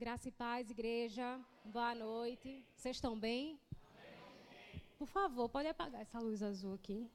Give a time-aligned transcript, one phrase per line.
[0.00, 1.38] Graça e paz, igreja.
[1.62, 2.64] Boa noite.
[2.74, 3.60] Vocês estão bem?
[4.98, 7.06] Por favor, pode apagar essa luz azul aqui.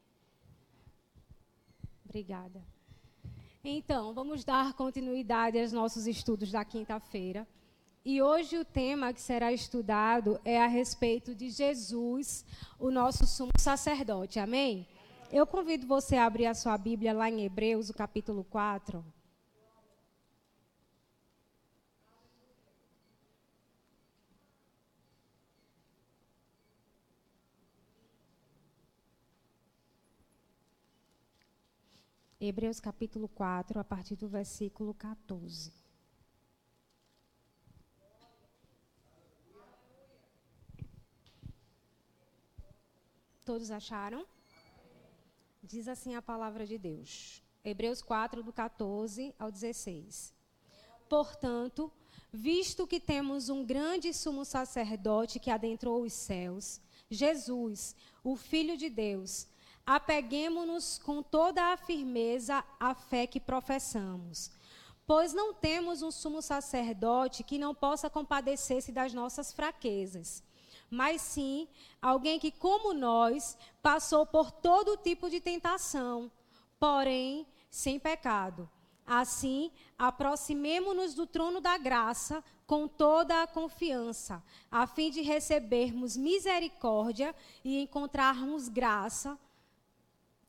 [2.05, 2.63] Obrigada.
[3.63, 7.47] Então, vamos dar continuidade aos nossos estudos da quinta-feira.
[8.05, 12.45] E hoje o tema que será estudado é a respeito de Jesus,
[12.77, 14.37] o nosso sumo sacerdote.
[14.37, 14.87] Amém?
[15.31, 19.03] Eu convido você a abrir a sua Bíblia lá em Hebreus, o capítulo 4.
[32.47, 35.73] Hebreus capítulo 4, a partir do versículo 14.
[43.43, 44.27] Todos acharam?
[45.63, 47.41] Diz assim a palavra de Deus.
[47.63, 50.31] Hebreus 4, do 14 ao 16.
[51.09, 51.91] Portanto,
[52.31, 58.89] visto que temos um grande sumo sacerdote que adentrou os céus, Jesus, o Filho de
[58.89, 59.47] Deus,
[59.85, 64.51] apeguemos-nos com toda a firmeza à fé que professamos.
[65.05, 70.43] Pois não temos um sumo sacerdote que não possa compadecer-se das nossas fraquezas,
[70.89, 71.67] mas sim
[72.01, 76.31] alguém que, como nós, passou por todo tipo de tentação,
[76.79, 78.67] porém sem pecado.
[79.05, 84.41] Assim, aproximemo-nos do trono da graça com toda a confiança,
[84.71, 89.37] a fim de recebermos misericórdia e encontrarmos graça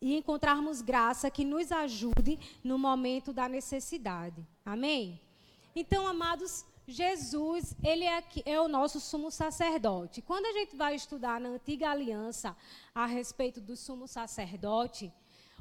[0.06, 4.46] e encontrarmos graça que nos ajude no momento da necessidade.
[4.64, 5.20] Amém?
[5.74, 10.22] Então, amados, Jesus, ele é, é, o nosso sumo sacerdote.
[10.22, 12.56] Quando a gente vai estudar na antiga aliança
[12.94, 15.12] a respeito do sumo sacerdote,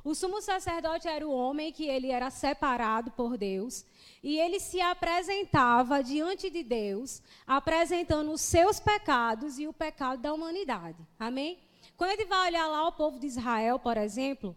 [0.04, 3.84] o sumo sacerdote era o homem que ele era separado por Deus
[4.22, 10.32] e ele se apresentava diante de Deus, apresentando os seus pecados e o pecado da
[10.32, 11.00] humanidade.
[11.18, 11.65] Amém?
[11.98, 14.56] Quando a gente vai olhar lá o povo de Israel, por exemplo,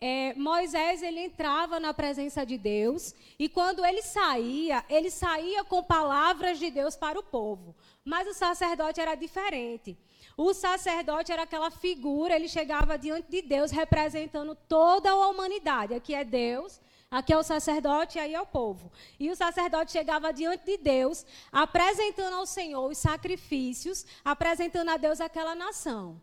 [0.00, 5.82] é, Moisés ele entrava na presença de Deus e quando ele saía, ele saía com
[5.82, 7.76] palavras de Deus para o povo.
[8.02, 9.96] Mas o sacerdote era diferente.
[10.36, 15.92] O sacerdote era aquela figura, ele chegava diante de Deus representando toda a humanidade.
[15.92, 18.90] Aqui é Deus, aqui é o sacerdote e aí é o povo.
[19.18, 25.20] E o sacerdote chegava diante de Deus, apresentando ao Senhor os sacrifícios, apresentando a Deus
[25.20, 26.18] aquela nação.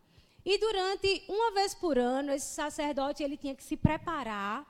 [0.49, 4.65] E durante uma vez por ano, esse sacerdote ele tinha que se preparar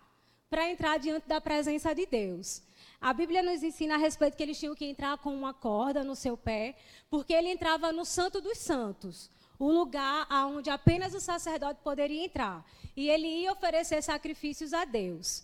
[0.50, 2.64] para entrar diante da presença de Deus.
[3.00, 6.16] A Bíblia nos ensina a respeito que eles tinham que entrar com uma corda no
[6.16, 6.76] seu pé,
[7.12, 9.30] porque ele entrava no Santo dos Santos,
[9.60, 12.66] o lugar onde apenas o sacerdote poderia entrar.
[12.96, 15.44] E ele ia oferecer sacrifícios a Deus.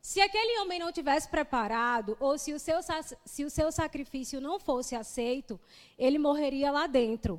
[0.00, 2.78] Se aquele homem não tivesse preparado, ou se o seu,
[3.26, 5.60] se o seu sacrifício não fosse aceito,
[5.98, 7.38] ele morreria lá dentro.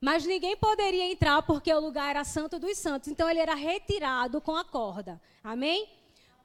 [0.00, 3.08] Mas ninguém poderia entrar porque o lugar era santo dos santos.
[3.08, 5.20] Então ele era retirado com a corda.
[5.42, 5.88] Amém?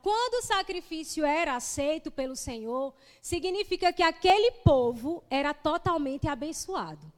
[0.02, 7.12] Quando o sacrifício era aceito pelo Senhor, significa que aquele povo era totalmente abençoado.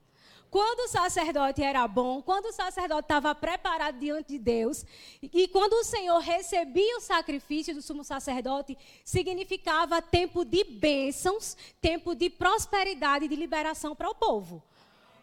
[0.52, 4.86] Quando o sacerdote era bom, quando o sacerdote estava preparado diante de Deus,
[5.22, 12.16] e quando o Senhor recebia o sacrifício do sumo sacerdote, significava tempo de bênçãos, tempo
[12.16, 14.64] de prosperidade e de liberação para o povo.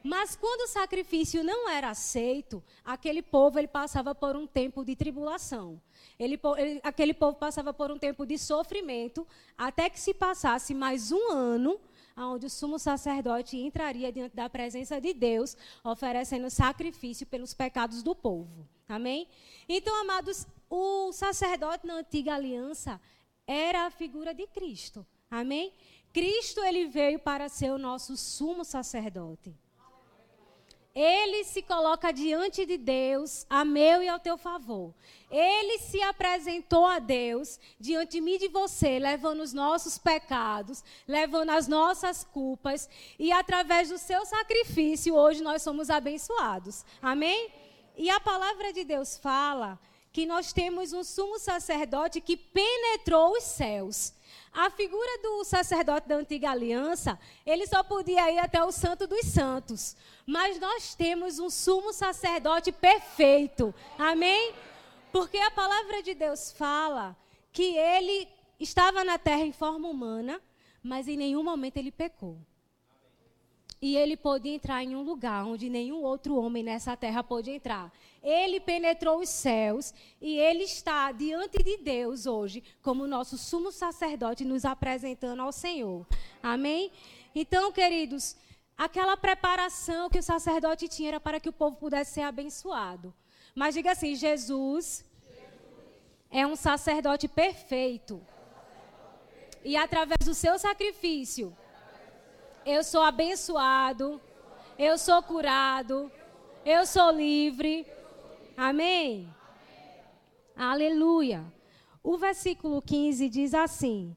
[0.03, 4.97] Mas quando o sacrifício não era aceito, aquele povo ele passava por um tempo de
[4.97, 5.81] tribulação.
[6.19, 9.27] Ele, ele, aquele povo passava por um tempo de sofrimento,
[9.57, 11.81] até que se passasse mais um ano,
[12.17, 18.15] onde o sumo sacerdote entraria diante da presença de Deus, oferecendo sacrifício pelos pecados do
[18.15, 18.69] povo.
[18.89, 19.29] Amém?
[19.69, 23.01] Então, amados, o sacerdote na antiga aliança
[23.47, 25.07] era a figura de Cristo.
[25.31, 25.73] Amém?
[26.13, 29.55] Cristo ele veio para ser o nosso sumo sacerdote.
[30.95, 34.93] Ele se coloca diante de Deus, a meu e ao teu favor.
[35.31, 40.85] Ele se apresentou a Deus diante de mim e de você, levando os nossos pecados,
[41.09, 46.85] levando as nossas culpas, e através do seu sacrifício, hoje nós somos abençoados.
[47.01, 47.51] Amém?
[47.97, 49.79] E a palavra de Deus fala
[50.13, 54.13] que nós temos um sumo sacerdote que penetrou os céus.
[54.53, 59.25] A figura do sacerdote da antiga aliança, ele só podia ir até o Santo dos
[59.27, 59.97] Santos.
[60.27, 63.75] Mas nós temos um sumo sacerdote perfeito.
[63.99, 64.53] Amém?
[65.11, 67.17] Porque a palavra de Deus fala
[67.51, 68.29] que ele
[68.61, 70.41] estava na terra em forma humana,
[70.83, 72.39] mas em nenhum momento ele pecou.
[73.83, 77.93] E ele pôde entrar em um lugar onde nenhum outro homem nessa terra pôde entrar.
[78.23, 84.45] Ele penetrou os céus e ele está diante de Deus hoje como nosso sumo sacerdote
[84.45, 86.07] nos apresentando ao Senhor.
[86.41, 86.93] Amém?
[87.35, 88.37] Então, queridos,
[88.79, 93.13] aquela preparação que o sacerdote tinha era para que o povo pudesse ser abençoado.
[93.53, 95.05] Mas diga assim: Jesus
[96.31, 98.25] é um sacerdote perfeito.
[99.65, 101.57] E através do seu sacrifício,
[102.65, 104.21] eu sou abençoado,
[104.79, 106.11] eu sou curado,
[106.65, 107.87] eu sou livre.
[108.57, 109.33] Amém?
[110.57, 111.45] Aleluia.
[112.03, 114.17] O versículo 15 diz assim: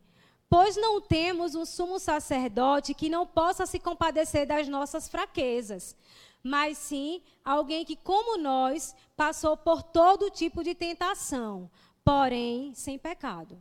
[0.49, 5.95] Pois não temos um sumo sacerdote que não possa se compadecer das nossas fraquezas,
[6.43, 11.69] mas sim alguém que, como nós, passou por todo tipo de tentação,
[12.03, 13.57] porém sem pecado.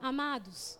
[0.00, 0.79] Amados,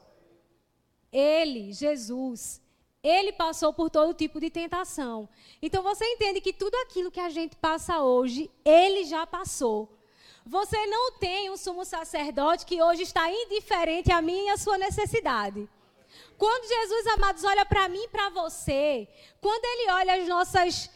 [1.13, 2.61] ele, Jesus,
[3.03, 5.29] ele passou por todo tipo de tentação.
[5.61, 9.89] Então você entende que tudo aquilo que a gente passa hoje, ele já passou.
[10.45, 14.79] Você não tem um sumo sacerdote que hoje está indiferente a mim e a sua
[14.79, 15.69] necessidade.
[16.37, 19.07] Quando Jesus, amados, olha para mim e para você,
[19.41, 20.91] quando ele olha as nossas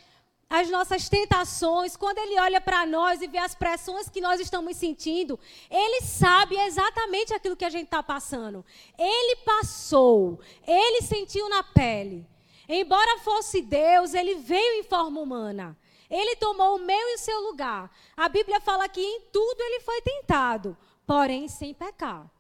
[0.49, 4.77] as nossas tentações, quando Ele olha para nós e vê as pressões que nós estamos
[4.77, 5.39] sentindo,
[5.71, 8.65] Ele sabe exatamente aquilo que a gente está passando.
[8.99, 12.27] Ele passou, Ele sentiu na pele.
[12.69, 15.77] Embora fosse Deus, Ele veio em forma humana.
[16.11, 17.91] Ele tomou o meu e o seu lugar.
[18.17, 20.77] A Bíblia fala que em tudo Ele foi tentado,
[21.07, 22.31] porém sem pecar.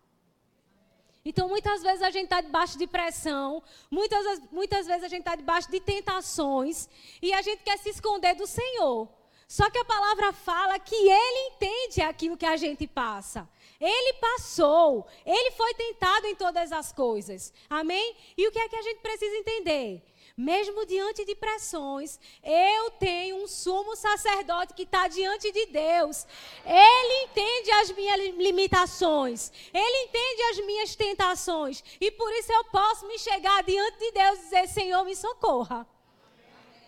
[1.27, 5.35] Então, muitas vezes a gente está debaixo de pressão, muitas, muitas vezes a gente está
[5.35, 6.87] debaixo de tentações
[7.23, 9.09] e a gente quer se esconder do Senhor.
[9.49, 13.49] Só que a palavra fala que Ele entende aquilo que a gente passa.
[13.81, 17.55] Ele passou, Ele foi tentado em todas as coisas.
[17.71, 18.17] Amém?
[18.37, 20.03] E o que é que a gente precisa entender?
[20.37, 26.27] Mesmo diante de pressões, eu tenho um sumo sacerdote que está diante de Deus.
[26.65, 33.07] Ele entende as minhas limitações, ele entende as minhas tentações, e por isso eu posso
[33.07, 35.87] me chegar diante de Deus e dizer: Senhor, me socorra.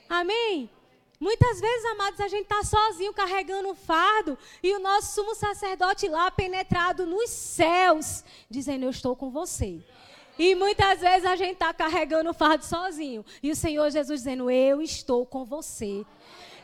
[0.09, 0.69] Amém?
[1.21, 6.09] Muitas vezes, amados, a gente está sozinho carregando um fardo e o nosso sumo sacerdote
[6.09, 9.83] lá penetrado nos céus, dizendo: Eu estou com você.
[10.39, 13.25] E muitas vezes a gente está carregando o fardo sozinho.
[13.43, 16.05] E o Senhor Jesus dizendo: Eu estou com você.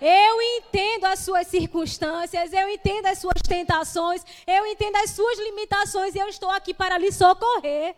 [0.01, 6.15] Eu entendo as suas circunstâncias, eu entendo as suas tentações, eu entendo as suas limitações
[6.17, 7.95] e eu estou aqui para lhe socorrer.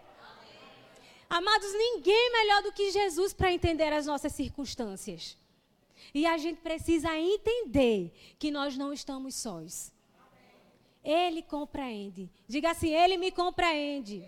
[1.31, 5.37] Amados, ninguém melhor do que Jesus para entender as nossas circunstâncias.
[6.13, 9.93] E a gente precisa entender que nós não estamos sós.
[11.03, 12.31] Ele compreende.
[12.47, 14.23] Diga assim: Ele me compreende.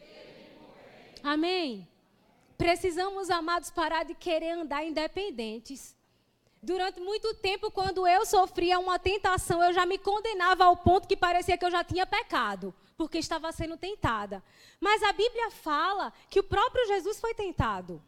[1.26, 1.88] Amém?
[2.56, 5.96] Precisamos, amados, parar de querer andar independentes.
[6.62, 11.16] Durante muito tempo, quando eu sofria uma tentação, eu já me condenava ao ponto que
[11.16, 14.40] parecia que eu já tinha pecado, porque estava sendo tentada.
[14.80, 18.00] Mas a Bíblia fala que o próprio Jesus foi tentado.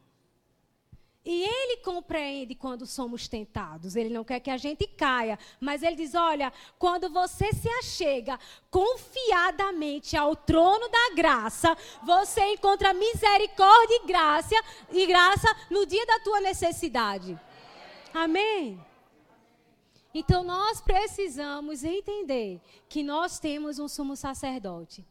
[1.30, 3.94] E ele compreende quando somos tentados.
[3.94, 5.38] Ele não quer que a gente caia.
[5.60, 8.40] Mas ele diz: olha, quando você se achega
[8.70, 14.54] confiadamente ao trono da graça, você encontra misericórdia e graça,
[14.90, 17.38] e graça no dia da tua necessidade.
[18.14, 18.82] Amém?
[20.14, 22.58] Então nós precisamos entender
[22.88, 25.04] que nós temos um sumo sacerdote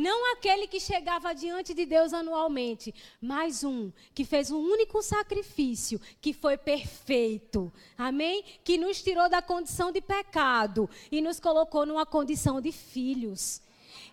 [0.00, 6.00] não aquele que chegava diante de Deus anualmente, mas um que fez um único sacrifício,
[6.22, 7.70] que foi perfeito.
[7.98, 8.42] Amém?
[8.64, 13.60] Que nos tirou da condição de pecado e nos colocou numa condição de filhos.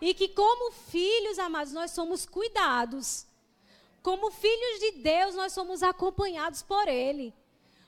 [0.01, 3.25] E que, como filhos amados, nós somos cuidados.
[4.03, 7.33] Como filhos de Deus, nós somos acompanhados por Ele.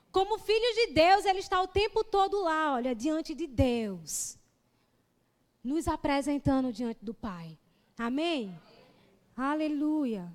[0.10, 4.38] Como filhos de Deus, Ele está o tempo todo lá, olha, diante de Deus,
[5.62, 7.59] nos apresentando diante do Pai.
[8.00, 8.58] Amém?
[9.36, 10.34] Aleluia.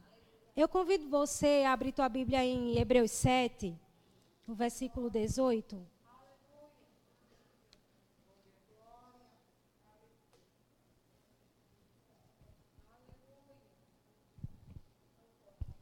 [0.54, 3.74] Eu convido você a abrir tua Bíblia em Hebreus 7,
[4.46, 5.82] no versículo 18.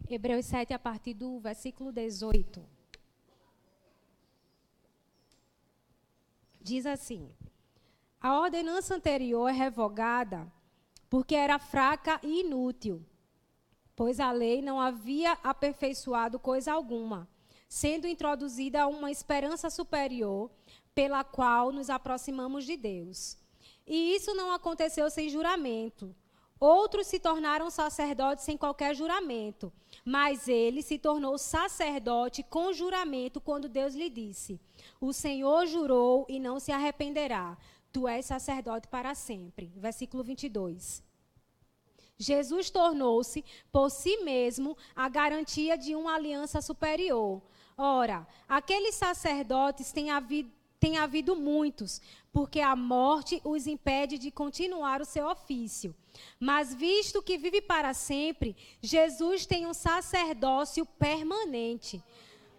[0.08, 2.64] Hebreus 7, a partir do versículo 18.
[6.60, 7.28] Diz assim:
[8.20, 10.61] A ordenança anterior é revogada
[11.12, 13.04] porque era fraca e inútil,
[13.94, 17.28] pois a lei não havia aperfeiçoado coisa alguma,
[17.68, 20.50] sendo introduzida uma esperança superior
[20.94, 23.36] pela qual nos aproximamos de Deus.
[23.86, 26.16] E isso não aconteceu sem juramento.
[26.58, 29.70] Outros se tornaram sacerdotes sem qualquer juramento,
[30.06, 34.58] mas ele se tornou sacerdote com juramento quando Deus lhe disse:
[34.98, 37.58] O Senhor jurou e não se arrependerá.
[37.92, 39.72] Tu és sacerdote para sempre.
[39.76, 41.02] Versículo 22.
[42.18, 47.42] Jesus tornou-se, por si mesmo, a garantia de uma aliança superior.
[47.76, 52.00] Ora, aqueles sacerdotes têm havido, têm havido muitos,
[52.32, 55.94] porque a morte os impede de continuar o seu ofício.
[56.38, 62.02] Mas visto que vive para sempre, Jesus tem um sacerdócio permanente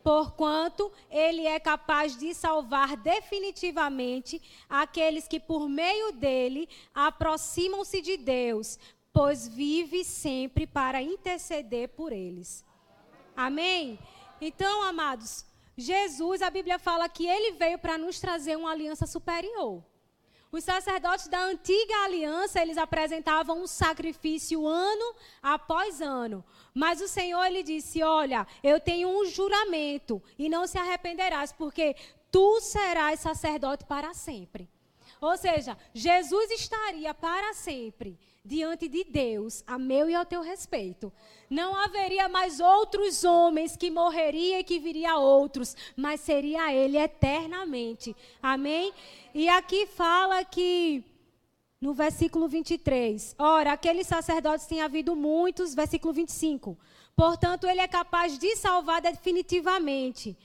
[0.04, 8.78] porquanto ele é capaz de salvar definitivamente aqueles que por meio dele aproximam-se de Deus,
[9.14, 12.66] pois vive sempre para interceder por eles.
[13.36, 13.98] Amém?
[14.42, 15.46] Então, amados,
[15.78, 19.84] Jesus, a Bíblia fala que ele veio para nos trazer uma aliança superior.
[20.54, 26.46] Os sacerdotes da antiga aliança, eles apresentavam um sacrifício ano após ano.
[26.76, 31.96] Mas o Senhor ele disse: "Olha, eu tenho um juramento e não se arrependerás, porque
[32.32, 34.70] tu serás sacerdote para sempre."
[35.24, 41.14] Ou seja, Jesus estaria para sempre diante de Deus, a meu e ao teu respeito.
[41.50, 48.14] Não haveria mais outros homens que morreria e que viria outros, mas seria ele eternamente.
[48.42, 48.92] Amém?
[49.34, 51.02] E aqui fala que
[51.80, 56.78] no versículo 23, ora, aqueles sacerdotes têm havido muitos, versículo 25.
[57.16, 60.36] Portanto, ele é capaz de salvar definitivamente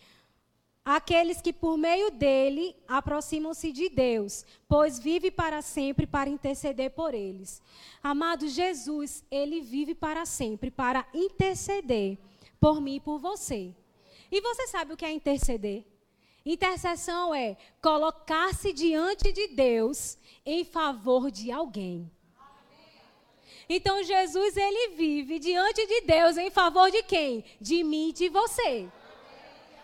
[0.88, 7.12] aqueles que por meio dele aproximam-se de Deus, pois vive para sempre para interceder por
[7.12, 7.60] eles.
[8.02, 12.16] Amado Jesus, ele vive para sempre para interceder
[12.58, 13.74] por mim e por você.
[14.32, 15.84] E você sabe o que é interceder?
[16.42, 20.16] Intercessão é colocar-se diante de Deus
[20.46, 22.10] em favor de alguém.
[23.68, 27.44] Então Jesus ele vive diante de Deus em favor de quem?
[27.60, 28.88] De mim e de você.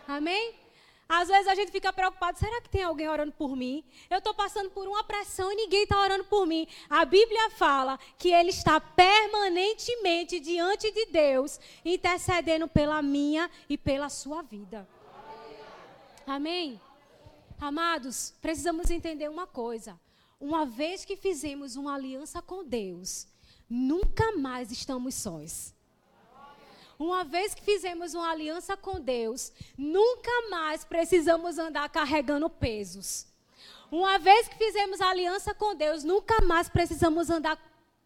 [0.09, 0.64] Amém?
[1.09, 3.85] Às vezes a gente fica preocupado, será que tem alguém orando por mim?
[4.09, 6.67] Eu estou passando por uma pressão e ninguém está orando por mim.
[6.89, 14.09] A Bíblia fala que ele está permanentemente diante de Deus, intercedendo pela minha e pela
[14.09, 14.89] sua vida.
[16.27, 16.81] Amém?
[17.61, 20.01] Amados, precisamos entender uma coisa.
[20.41, 23.27] Uma vez que fizemos uma aliança com Deus,
[23.69, 25.75] nunca mais estamos sós.
[26.99, 33.27] Uma vez que fizemos uma aliança com Deus, nunca mais precisamos andar carregando pesos.
[33.91, 37.59] Uma vez que fizemos aliança com Deus, nunca mais precisamos andar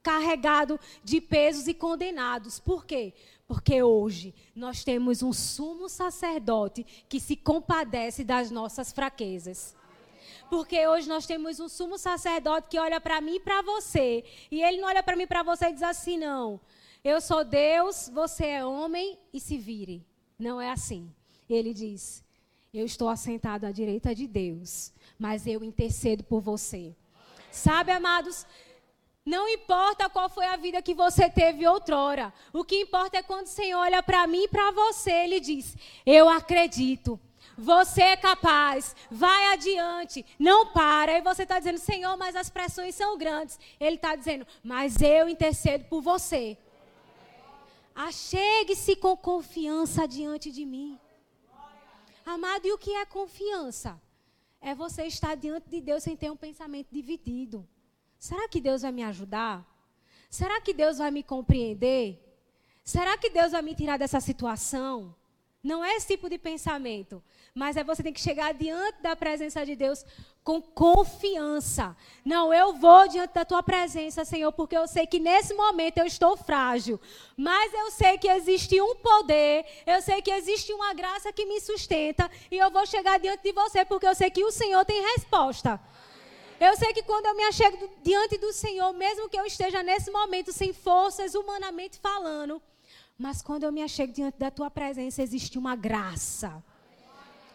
[0.02, 2.58] carregado de pesos e condenados.
[2.58, 3.12] Por quê?
[3.46, 9.74] Porque hoje nós temos um sumo sacerdote que se compadece das nossas fraquezas.
[10.50, 14.24] Porque hoje nós temos um sumo sacerdote que olha para mim e para você.
[14.50, 16.60] E ele não olha para mim e para você e diz assim, não.
[17.04, 20.04] Eu sou Deus, você é homem e se vire.
[20.38, 21.12] Não é assim.
[21.48, 22.24] Ele diz:
[22.72, 26.94] Eu estou assentado à direita de Deus, mas eu intercedo por você.
[27.50, 28.46] Sabe, amados?
[29.24, 32.32] Não importa qual foi a vida que você teve outrora.
[32.52, 35.76] O que importa é quando o Senhor olha para mim e para você, ele diz:
[36.04, 37.20] Eu acredito.
[37.60, 41.18] Você é capaz, vai adiante, não para.
[41.18, 43.58] E você está dizendo, Senhor, mas as pressões são grandes.
[43.80, 46.56] Ele está dizendo, mas eu intercedo por você.
[47.98, 50.96] Achegue-se com confiança diante de mim.
[52.24, 54.00] Amado, e o que é confiança?
[54.60, 57.68] É você estar diante de Deus sem ter um pensamento dividido.
[58.16, 59.66] Será que Deus vai me ajudar?
[60.30, 62.22] Será que Deus vai me compreender?
[62.84, 65.12] Será que Deus vai me tirar dessa situação?
[65.60, 67.20] Não é esse tipo de pensamento.
[67.58, 70.06] Mas é você tem que chegar diante da presença de Deus
[70.44, 71.96] com confiança.
[72.24, 76.06] Não, eu vou diante da tua presença, Senhor, porque eu sei que nesse momento eu
[76.06, 77.00] estou frágil.
[77.36, 81.60] Mas eu sei que existe um poder, eu sei que existe uma graça que me
[81.60, 82.30] sustenta.
[82.48, 85.80] E eu vou chegar diante de você, porque eu sei que o Senhor tem resposta.
[86.60, 90.12] Eu sei que quando eu me achego diante do Senhor, mesmo que eu esteja nesse
[90.12, 92.62] momento sem forças, humanamente falando,
[93.18, 96.62] mas quando eu me achego diante da tua presença, existe uma graça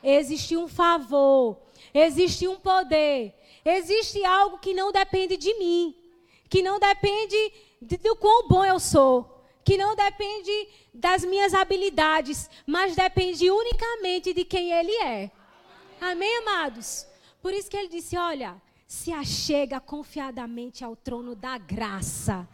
[0.04, 1.58] existe um favor,
[1.94, 3.34] existe um poder,
[3.64, 5.96] existe algo que não depende de mim,
[6.50, 12.50] que não depende de, do quão bom eu sou, que não depende das minhas habilidades,
[12.68, 15.32] mas depende unicamente de quem Ele é.
[16.02, 17.08] Amém, amados?
[17.42, 22.48] Por isso que ele disse: olha, se achega confiadamente ao trono da graça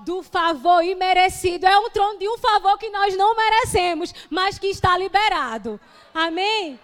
[0.00, 1.66] do favor imerecido.
[1.66, 5.80] É um trono de um favor que nós não merecemos, mas que está liberado.
[6.14, 6.78] Amém?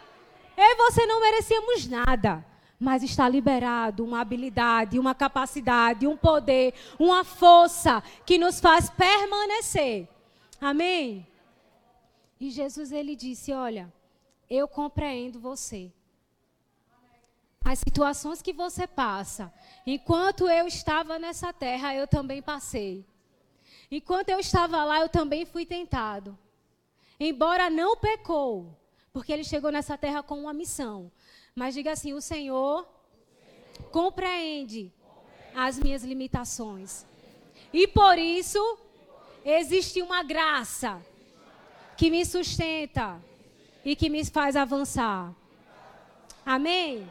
[0.57, 2.45] Eu e você não merecíamos nada,
[2.79, 10.09] mas está liberado uma habilidade, uma capacidade, um poder, uma força que nos faz permanecer.
[10.61, 11.27] Amém?
[12.41, 13.93] E Jesus ele disse: Olha,
[14.49, 15.93] eu compreendo você.
[17.65, 19.53] As situações que você passa,
[19.87, 23.07] enquanto eu estava nessa terra, eu também passei.
[23.91, 26.37] Enquanto eu estava lá, eu também fui tentado.
[27.19, 28.75] Embora não pecou,
[29.13, 31.11] porque ele chegou nessa terra com uma missão.
[31.55, 32.89] Mas diga assim: o Senhor
[33.91, 34.93] compreende
[35.55, 37.07] as minhas limitações.
[37.73, 38.79] E por isso
[39.45, 41.01] existe uma graça
[41.97, 43.23] que me sustenta
[43.85, 45.35] e que me faz avançar.
[46.45, 47.09] Amém?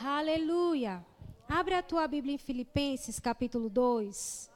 [0.00, 1.04] Aleluia.
[1.48, 4.47] Abre a tua Bíblia em Filipenses, capítulo 2.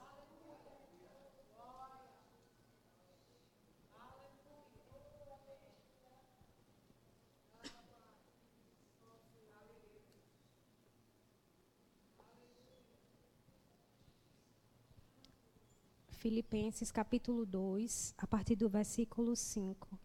[16.23, 19.99] Filipenses capítulo 2, a partir do versículo 5.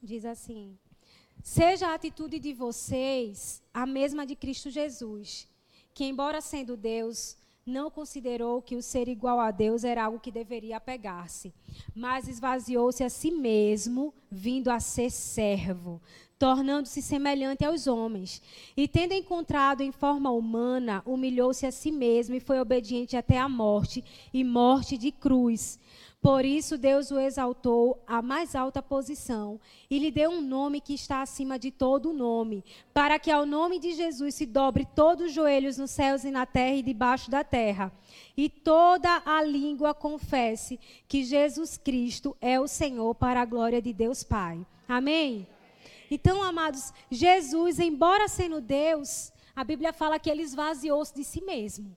[0.00, 0.78] Diz assim:
[1.42, 5.48] Seja a atitude de vocês a mesma de Cristo Jesus,
[5.92, 10.32] que, embora sendo Deus, não considerou que o ser igual a Deus era algo que
[10.32, 11.54] deveria apegar-se,
[11.94, 16.00] mas esvaziou-se a si mesmo, vindo a ser servo,
[16.38, 18.42] tornando-se semelhante aos homens.
[18.76, 23.48] E tendo encontrado em forma humana, humilhou-se a si mesmo e foi obediente até a
[23.48, 24.04] morte
[24.34, 25.78] e morte de cruz.
[26.22, 29.58] Por isso Deus o exaltou à mais alta posição
[29.90, 32.64] e lhe deu um nome que está acima de todo nome,
[32.94, 36.46] para que ao nome de Jesus se dobre todos os joelhos nos céus e na
[36.46, 37.92] terra e debaixo da terra,
[38.36, 43.92] e toda a língua confesse que Jesus Cristo é o Senhor para a glória de
[43.92, 44.64] Deus Pai.
[44.88, 45.44] Amém.
[46.08, 51.96] Então, amados, Jesus, embora sendo Deus, a Bíblia fala que ele esvaziou-se de si mesmo.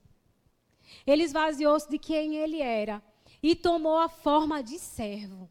[1.06, 3.00] Ele esvaziou-se de quem ele era
[3.42, 5.48] e tomou a forma de servo.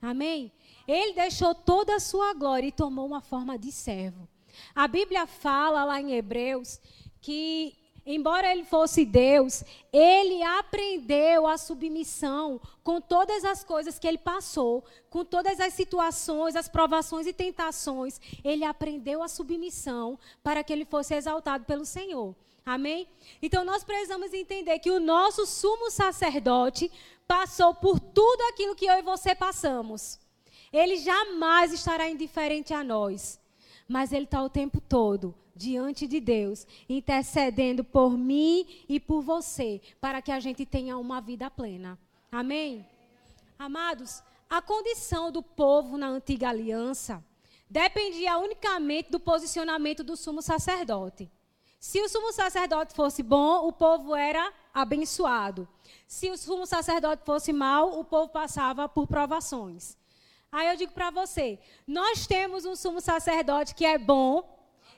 [0.00, 0.52] Amém?
[0.86, 4.28] Ele deixou toda a sua glória e tomou uma forma de servo.
[4.74, 6.78] A Bíblia fala lá em Hebreus
[7.20, 14.18] que, embora ele fosse Deus, ele aprendeu a submissão com todas as coisas que ele
[14.18, 18.20] passou, com todas as situações, as provações e tentações.
[18.44, 22.36] Ele aprendeu a submissão para que ele fosse exaltado pelo Senhor.
[22.64, 23.06] Amém?
[23.42, 26.90] Então nós precisamos entender que o nosso sumo sacerdote
[27.26, 30.18] passou por tudo aquilo que eu e você passamos.
[30.72, 33.38] Ele jamais estará indiferente a nós.
[33.86, 39.80] Mas ele está o tempo todo diante de Deus, intercedendo por mim e por você,
[40.00, 41.98] para que a gente tenha uma vida plena.
[42.32, 42.84] Amém?
[43.58, 47.24] Amados, a condição do povo na antiga aliança
[47.70, 51.30] dependia unicamente do posicionamento do sumo sacerdote.
[51.86, 55.68] Se o sumo sacerdote fosse bom, o povo era abençoado.
[56.08, 59.94] Se o sumo sacerdote fosse mau, o povo passava por provações.
[60.50, 64.42] Aí eu digo para você: nós temos um sumo sacerdote que é bom,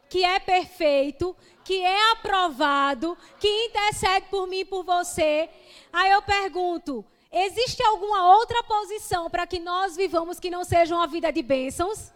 [0.09, 5.51] que é perfeito, que é aprovado, que intercede por mim e por você.
[5.93, 11.09] Aí eu pergunto: existe alguma outra posição para que nós vivamos que não seja uma
[11.09, 12.13] vida de bênçãos?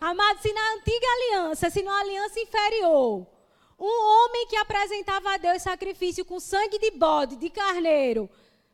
[0.00, 3.37] Amado, se na antiga aliança, se na aliança inferior,
[3.78, 8.28] um homem que apresentava a Deus sacrifício com sangue de bode, de carneiro,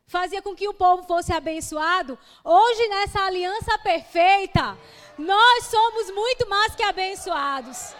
[0.06, 2.18] fazia com que o povo fosse abençoado.
[2.42, 4.78] Hoje, nessa aliança perfeita,
[5.18, 7.94] nós somos muito mais que abençoados.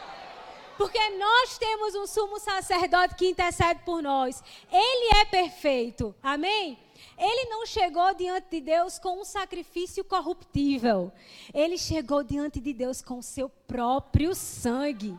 [0.77, 4.43] Porque nós temos um sumo sacerdote que intercede por nós.
[4.73, 6.15] Ele é perfeito.
[6.23, 6.79] Amém?
[7.17, 11.13] Ele não chegou diante de Deus com um sacrifício corruptível.
[11.53, 15.17] Ele chegou diante de Deus com o seu próprio sangue.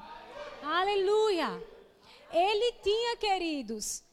[0.62, 1.75] Aleluia!
[2.38, 4.04] Ele tinha, queridos,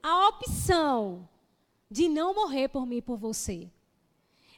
[0.00, 1.28] a opção
[1.90, 3.68] de não morrer por mim e por você.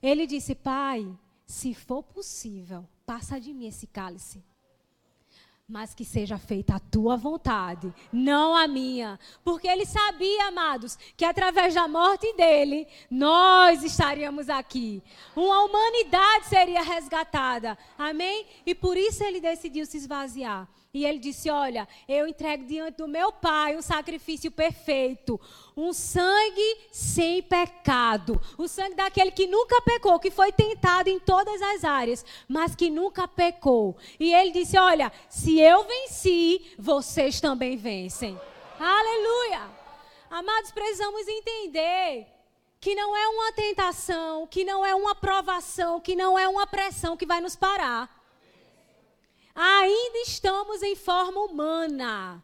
[0.02, 1.10] Ele disse: Pai,
[1.46, 4.44] se for possível, passa de mim esse cálice
[5.66, 9.18] mas que seja feita a tua vontade, não a minha.
[9.42, 15.02] Porque ele sabia, amados, que através da morte dele, nós estaríamos aqui.
[15.34, 17.78] Uma humanidade seria resgatada.
[17.96, 18.46] Amém?
[18.66, 20.68] E por isso ele decidiu se esvaziar.
[20.94, 25.40] E ele disse: Olha, eu entrego diante do meu Pai um sacrifício perfeito,
[25.76, 31.60] um sangue sem pecado, o sangue daquele que nunca pecou, que foi tentado em todas
[31.60, 33.96] as áreas, mas que nunca pecou.
[34.20, 38.40] E ele disse: Olha, se eu venci, vocês também vencem.
[38.78, 39.62] Aleluia!
[40.30, 42.24] Amados, precisamos entender
[42.78, 47.16] que não é uma tentação, que não é uma provação, que não é uma pressão
[47.16, 48.13] que vai nos parar
[49.54, 52.42] ainda estamos em forma humana.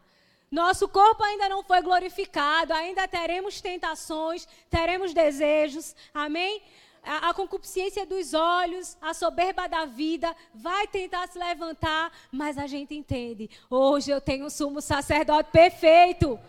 [0.49, 6.61] Nosso corpo ainda não foi glorificado, ainda teremos tentações, teremos desejos, amém?
[7.03, 12.67] a, a, concupiscência dos olhos, a soberba da vida, vai tentar se levantar, mas a
[12.67, 13.49] gente entende.
[13.69, 16.39] Hoje eu tenho um sumo sacerdote perfeito.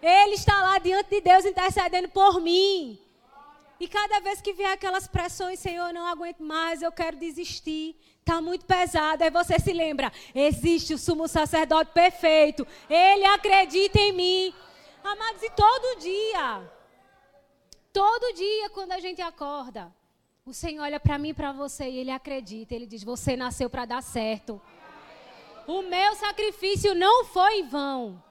[0.00, 2.98] Ele está lá diante de Deus intercedendo por mim.
[3.78, 7.96] E cada vez que vier aquelas pressões, Senhor, eu não aguento mais, eu quero desistir.
[8.20, 9.22] Está muito pesado.
[9.22, 12.66] Aí você se lembra: existe o sumo sacerdote perfeito.
[12.88, 14.54] Ele acredita em mim.
[15.04, 16.72] Amados, e todo dia,
[17.92, 19.94] todo dia, quando a gente acorda,
[20.44, 22.74] o Senhor olha para mim e para você e ele acredita.
[22.74, 24.60] Ele diz: Você nasceu para dar certo.
[25.66, 28.22] O meu sacrifício não foi em vão.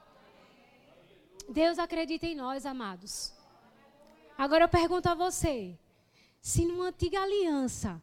[1.48, 3.32] Deus acredita em nós, amados.
[4.38, 5.78] Agora eu pergunto a você:
[6.42, 8.02] se numa antiga aliança,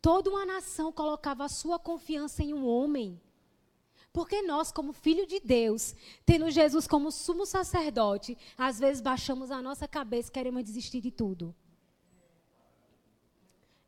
[0.00, 3.20] toda uma nação colocava a sua confiança em um homem,
[4.12, 9.60] porque nós, como filho de Deus, tendo Jesus como sumo sacerdote, às vezes baixamos a
[9.60, 11.54] nossa cabeça e queremos desistir de tudo.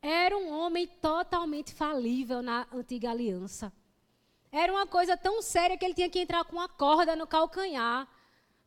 [0.01, 3.73] Era um homem totalmente falível na antiga aliança.
[4.51, 8.07] Era uma coisa tão séria que ele tinha que entrar com uma corda no calcanhar.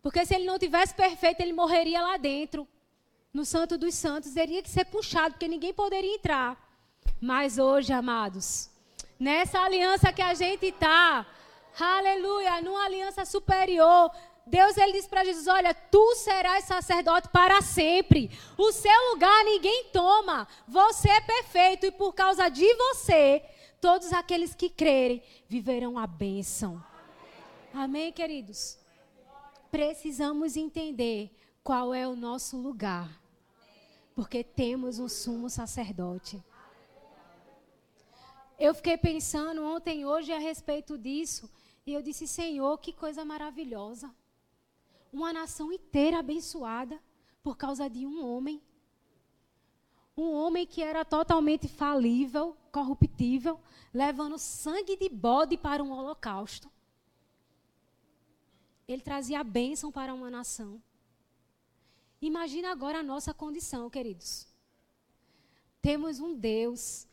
[0.03, 2.69] Porque se ele não tivesse perfeito, ele morreria lá dentro.
[3.33, 6.57] No Santo dos Santos, teria que ser puxado, porque ninguém poderia entrar.
[7.21, 8.71] Mas hoje, amados,
[9.19, 11.27] nessa aliança que a gente está,
[11.79, 14.11] aleluia, numa aliança superior,
[14.47, 18.31] Deus ele diz para Jesus: Olha, tu serás sacerdote para sempre.
[18.59, 20.47] O seu lugar ninguém toma.
[20.69, 23.43] Você é perfeito e por causa de você,
[23.81, 26.85] todos aqueles que crerem viverão a bênção.
[27.73, 28.83] Amém, queridos?
[29.73, 33.22] precisamos entender qual é o nosso lugar.
[34.15, 36.43] Porque temos um sumo sacerdote.
[38.59, 41.51] Eu fiquei pensando ontem hoje a respeito disso.
[41.87, 44.15] E eu disse, Senhor, que coisa maravilhosa.
[45.13, 47.01] Uma nação inteira abençoada
[47.43, 48.63] por causa de um homem.
[50.17, 53.59] Um homem que era totalmente falível, corruptível,
[53.93, 56.71] levando sangue de bode para um holocausto.
[58.87, 60.81] Ele trazia a bênção para uma nação.
[62.23, 64.47] Imagina agora a nossa condição, queridos.
[65.83, 67.05] Temos um Deus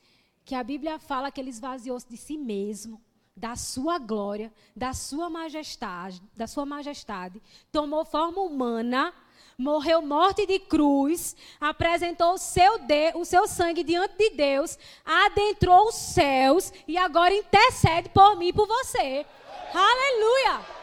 [0.45, 3.01] que a Bíblia fala que ele esvaziou-se de si mesmo,
[3.35, 7.41] da sua glória, da sua majestade, da sua majestade,
[7.71, 9.11] tomou forma humana,
[9.57, 15.87] morreu morte de cruz, apresentou o seu, de, o seu sangue diante de Deus, adentrou
[15.87, 19.25] os céus e agora intercede por mim e por você.
[19.73, 20.78] Aleluia!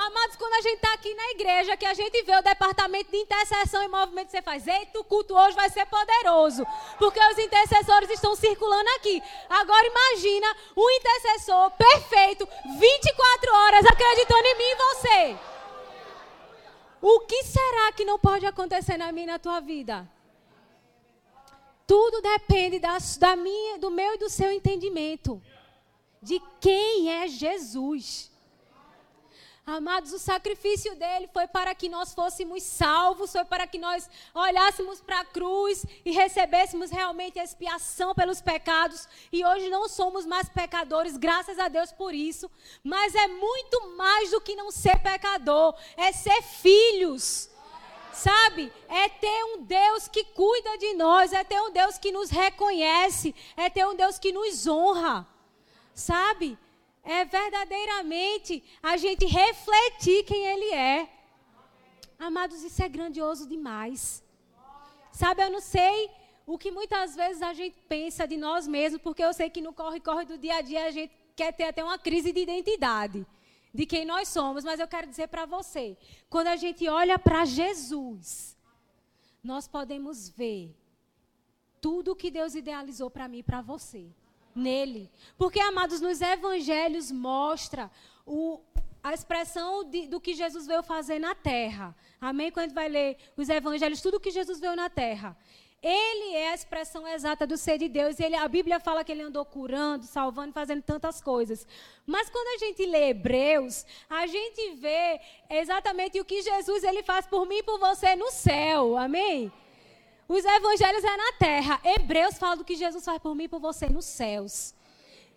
[0.00, 3.16] Amados, quando a gente está aqui na igreja, que a gente vê o departamento de
[3.16, 6.64] intercessão e movimento, você faz, eita, o culto hoje vai ser poderoso.
[7.00, 9.20] Porque os intercessores estão circulando aqui.
[9.50, 15.38] Agora imagina um intercessor perfeito, 24 horas, acreditando em mim e você.
[17.02, 20.08] O que será que não pode acontecer na minha e na tua vida?
[21.88, 25.42] Tudo depende da, da minha, do meu e do seu entendimento.
[26.22, 28.30] De quem é Jesus.
[29.68, 34.98] Amados, o sacrifício dele foi para que nós fôssemos salvos, foi para que nós olhássemos
[34.98, 39.06] para a cruz e recebêssemos realmente a expiação pelos pecados.
[39.30, 42.50] E hoje não somos mais pecadores, graças a Deus por isso.
[42.82, 47.50] Mas é muito mais do que não ser pecador, é ser filhos.
[48.10, 48.72] Sabe?
[48.88, 53.34] É ter um Deus que cuida de nós, é ter um Deus que nos reconhece,
[53.54, 55.26] é ter um Deus que nos honra.
[55.94, 56.56] Sabe?
[57.08, 61.08] É verdadeiramente a gente refletir quem Ele é.
[62.18, 64.22] Amados, isso é grandioso demais.
[65.10, 66.10] Sabe, eu não sei
[66.46, 69.72] o que muitas vezes a gente pensa de nós mesmos, porque eu sei que no
[69.72, 73.26] corre-corre do dia a dia a gente quer ter até uma crise de identidade
[73.72, 75.96] de quem nós somos, mas eu quero dizer para você,
[76.28, 78.56] quando a gente olha para Jesus,
[79.42, 80.76] nós podemos ver
[81.80, 84.10] tudo o que Deus idealizou para mim e para você
[84.58, 85.10] nele.
[85.36, 87.90] Porque, amados, nos evangelhos mostra
[88.26, 88.60] o,
[89.02, 91.96] a expressão de, do que Jesus veio fazer na terra.
[92.20, 92.50] Amém?
[92.50, 95.36] Quando a gente vai ler os evangelhos, tudo que Jesus veio na terra.
[95.80, 98.18] Ele é a expressão exata do ser de Deus.
[98.18, 101.64] Ele, a Bíblia fala que ele andou curando, salvando, fazendo tantas coisas.
[102.04, 107.26] Mas quando a gente lê Hebreus, a gente vê exatamente o que Jesus ele faz
[107.26, 108.96] por mim e por você no céu.
[108.96, 109.52] Amém?
[110.28, 111.80] Os evangelhos é na terra.
[111.82, 114.74] Hebreus fala do que Jesus faz por mim e por você nos céus.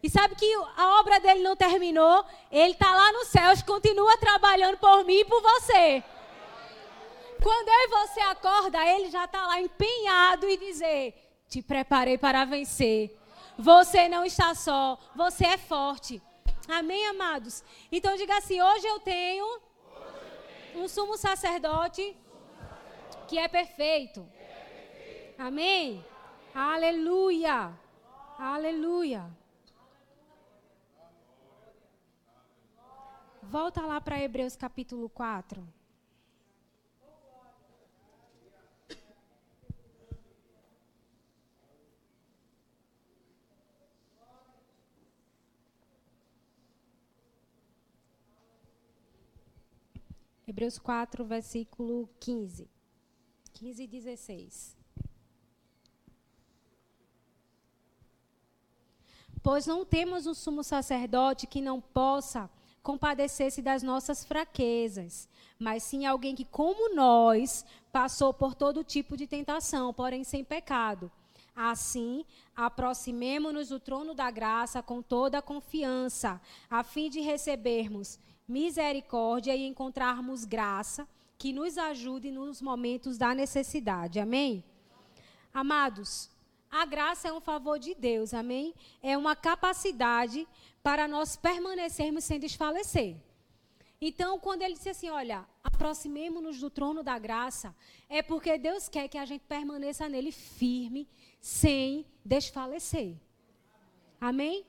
[0.03, 2.25] E sabe que a obra dele não terminou?
[2.51, 6.03] Ele está lá nos céus, continua trabalhando por mim e por você.
[7.41, 11.13] Quando eu e você acorda, ele já está lá empenhado e dizer:
[11.47, 13.17] Te preparei para vencer.
[13.57, 16.21] Você não está só, você é forte.
[16.67, 17.63] Amém, amados?
[17.91, 19.59] Então diga assim: hoje eu tenho
[20.75, 22.15] um sumo sacerdote
[23.27, 24.27] que é perfeito.
[25.41, 26.05] Amém?
[26.53, 27.75] Aleluia.
[28.37, 29.27] Aleluia.
[33.41, 35.67] Volta lá para Hebreus capítulo 4.
[50.47, 52.69] Hebreus 4, versículo 15.
[53.53, 54.80] 15 e 16.
[59.43, 62.49] Pois não temos um sumo sacerdote que não possa
[62.83, 69.27] compadecer-se das nossas fraquezas, mas sim alguém que, como nós, passou por todo tipo de
[69.27, 71.11] tentação, porém sem pecado.
[71.55, 72.25] Assim,
[72.55, 79.65] aproximemo-nos do trono da graça com toda a confiança, a fim de recebermos misericórdia e
[79.65, 84.19] encontrarmos graça que nos ajude nos momentos da necessidade.
[84.19, 84.63] Amém?
[85.53, 86.29] Amados,
[86.71, 88.73] a graça é um favor de Deus, amém?
[89.03, 90.47] É uma capacidade
[90.81, 93.17] para nós permanecermos sem desfalecer.
[93.99, 97.75] Então, quando ele disse assim, olha, aproximemo-nos do trono da graça,
[98.09, 101.07] é porque Deus quer que a gente permaneça nele firme,
[101.39, 103.15] sem desfalecer.
[104.19, 104.65] Amém?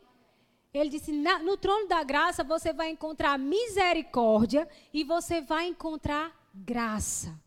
[0.73, 7.39] Ele disse: no trono da graça você vai encontrar misericórdia e você vai encontrar graça.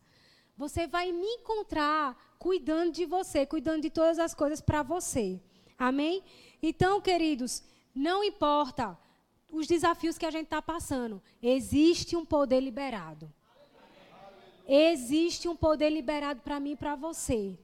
[0.56, 5.40] Você vai me encontrar cuidando de você, cuidando de todas as coisas para você.
[5.78, 6.22] Amém?
[6.62, 7.62] Então, queridos,
[7.94, 8.98] não importa
[9.50, 13.32] os desafios que a gente está passando, existe um poder liberado.
[14.68, 17.56] Existe um poder liberado para mim e para você.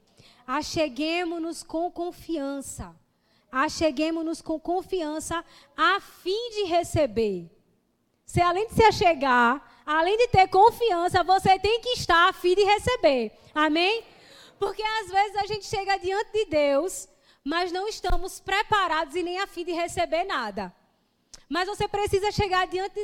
[0.46, 2.94] Acheguemos-nos com confiança.
[3.50, 5.44] Acheguemos-nos com confiança
[5.76, 7.50] a fim de receber.
[8.24, 12.54] Se além de se achegar, além de ter confiança, você tem que estar a fim
[12.54, 13.32] de receber.
[13.54, 14.04] Amém?
[14.62, 17.08] Porque às vezes a gente chega diante de Deus
[17.44, 20.74] mas não estamos preparados e nem a fim de receber nada.
[21.48, 22.94] Mas você precisa chegar diante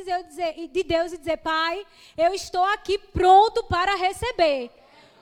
[0.70, 4.70] de Deus e dizer: Pai, eu estou aqui pronto para receber.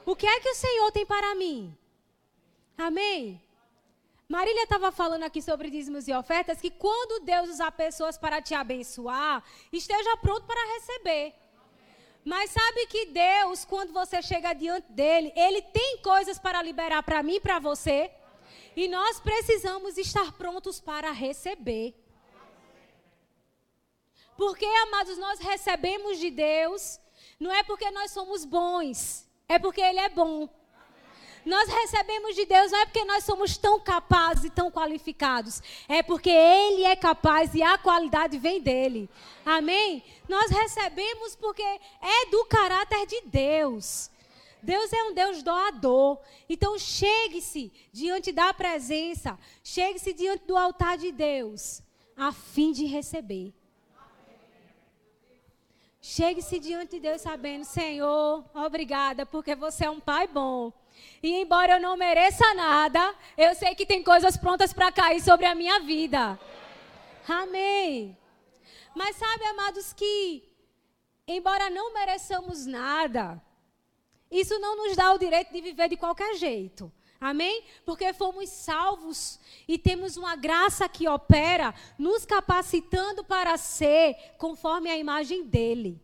[0.05, 1.77] O que é que o Senhor tem para mim?
[2.79, 3.43] Amém?
[4.29, 8.55] Marília estava falando aqui sobre dízimos e ofertas, que quando Deus usar pessoas para te
[8.55, 11.35] abençoar, esteja pronto para receber.
[12.27, 17.23] Mas sabe que Deus, quando você chega diante dele, ele tem coisas para liberar para
[17.23, 18.11] mim e para você.
[18.75, 21.95] E nós precisamos estar prontos para receber.
[24.37, 26.99] Porque, amados, nós recebemos de Deus,
[27.39, 30.49] não é porque nós somos bons, é porque Ele é bom.
[31.47, 36.03] Nós recebemos de Deus não é porque nós somos tão capazes e tão qualificados, é
[36.03, 39.09] porque Ele é capaz e a qualidade vem dele.
[39.45, 40.03] Amém?
[40.29, 44.11] Nós recebemos porque é do caráter de Deus.
[44.61, 46.19] Deus é um Deus doador.
[46.49, 51.81] Então, chegue-se diante da presença, chegue-se diante do altar de Deus,
[52.17, 53.55] a fim de receber.
[56.03, 60.73] Chegue-se diante de Deus sabendo, Senhor, obrigada, porque você é um pai bom.
[61.23, 65.47] E embora eu não mereça nada, eu sei que tem coisas prontas para cair sobre
[65.47, 66.39] a minha vida.
[67.29, 68.17] Amém.
[68.95, 70.43] Mas sabe, amados, que
[71.27, 73.43] embora não mereçamos nada,
[74.31, 76.93] isso não nos dá o direito de viver de qualquer jeito.
[77.21, 77.65] Amém?
[77.85, 84.99] Porque fomos salvos e temos uma graça que opera, nos capacitando para ser conforme a
[84.99, 86.01] imagem dele.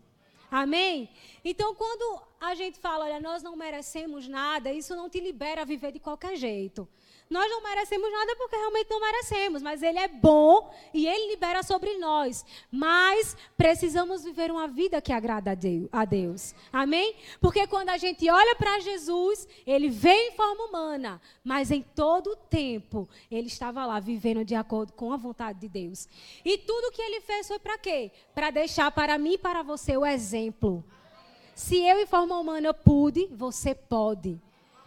[0.50, 1.08] Amém?
[1.44, 5.64] Então, quando a gente fala, olha, nós não merecemos nada, isso não te libera a
[5.64, 6.88] viver de qualquer jeito.
[7.30, 11.62] Nós não merecemos nada porque realmente não merecemos, mas Ele é bom e Ele libera
[11.62, 12.44] sobre nós.
[12.70, 15.56] Mas precisamos viver uma vida que agrada
[15.92, 16.52] a Deus.
[16.72, 17.14] Amém?
[17.40, 22.32] Porque quando a gente olha para Jesus, Ele veio em forma humana, mas em todo
[22.32, 26.08] o tempo Ele estava lá vivendo de acordo com a vontade de Deus.
[26.44, 28.10] E tudo que Ele fez foi para quê?
[28.34, 30.84] Para deixar para mim e para você o exemplo.
[31.54, 34.40] Se eu em forma humana pude, você pode.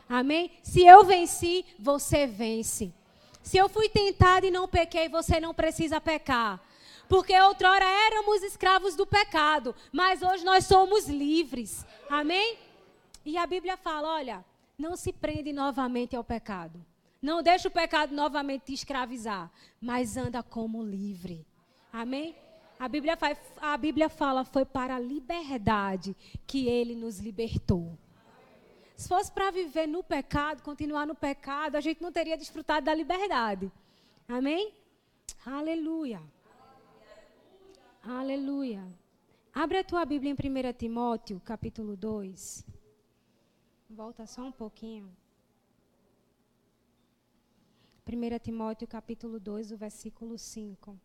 [0.08, 0.52] Amém?
[0.62, 2.94] Se eu venci, você vence.
[3.42, 6.60] Se eu fui tentado e não pequei, você não precisa pecar.
[7.08, 11.86] Porque outrora éramos escravos do pecado, mas hoje nós somos livres.
[12.10, 12.58] Amém?
[13.24, 14.44] E a Bíblia fala: olha,
[14.78, 16.84] não se prende novamente ao pecado.
[17.22, 19.52] Não deixe o pecado novamente te escravizar,
[19.82, 21.46] mas anda como livre.
[21.92, 22.36] Amém?
[22.78, 27.98] A Bíblia, fala, a Bíblia fala, foi para a liberdade que ele nos libertou.
[28.96, 32.94] Se fosse para viver no pecado, continuar no pecado, a gente não teria desfrutado da
[32.94, 33.72] liberdade.
[34.28, 34.74] Amém?
[35.46, 36.22] Aleluia.
[38.04, 38.86] Aleluia.
[39.54, 42.66] Abre a tua Bíblia em 1 Timóteo, capítulo 2.
[43.90, 45.16] Volta só um pouquinho.
[48.08, 51.00] 1 Timóteo capítulo 2, o versículo 5.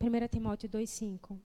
[0.00, 1.36] Primeira Timóteo 2,5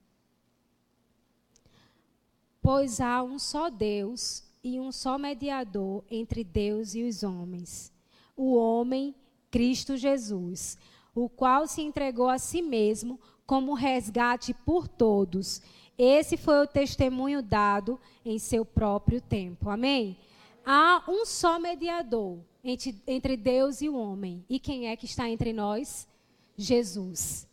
[2.62, 7.92] Pois há um só Deus e um só mediador entre Deus e os homens,
[8.34, 9.14] o homem
[9.50, 10.78] Cristo Jesus,
[11.14, 15.60] o qual se entregou a si mesmo como resgate por todos.
[15.98, 19.68] Esse foi o testemunho dado em seu próprio tempo.
[19.68, 20.16] Amém?
[20.64, 24.42] Há um só mediador entre, entre Deus e o homem.
[24.48, 26.08] E quem é que está entre nós?
[26.56, 27.46] Jesus.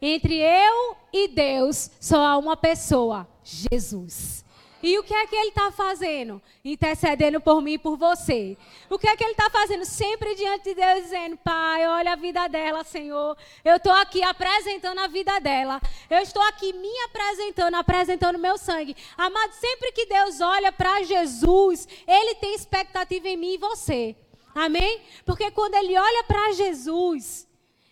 [0.00, 4.44] Entre eu e Deus só há uma pessoa: Jesus.
[4.82, 6.40] E o que é que ele está fazendo?
[6.64, 8.56] Intercedendo por mim e por você.
[8.88, 9.84] O que é que ele está fazendo?
[9.84, 13.36] Sempre diante de Deus, dizendo: Pai, olha a vida dela, Senhor.
[13.62, 15.80] Eu estou aqui apresentando a vida dela.
[16.08, 18.96] Eu estou aqui me apresentando, apresentando meu sangue.
[19.18, 24.16] Amado, sempre que Deus olha para Jesus, ele tem expectativa em mim e você.
[24.54, 25.02] Amém?
[25.26, 27.46] Porque quando ele olha para Jesus,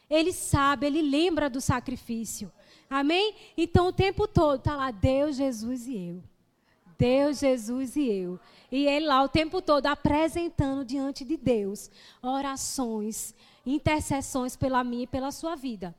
[0.08, 2.50] ele sabe, ele lembra do sacrifício.
[2.88, 3.34] Amém?
[3.56, 6.22] Então o tempo todo está lá Deus, Jesus e eu.
[6.98, 8.40] Deus, Jesus e eu.
[8.72, 11.90] E ele lá o tempo todo apresentando diante de Deus
[12.22, 15.94] orações, intercessões pela minha e pela sua vida.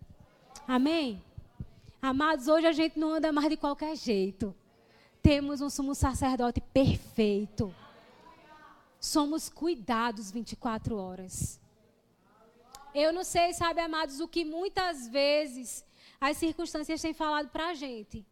[0.67, 1.21] Amém?
[2.01, 4.55] Amados, hoje a gente não anda mais de qualquer jeito.
[5.21, 7.73] Temos um sumo sacerdote perfeito.
[8.99, 11.59] Somos cuidados 24 horas.
[12.93, 15.85] Eu não sei, sabe, amados, o que muitas vezes
[16.19, 18.25] as circunstâncias têm falado para a gente.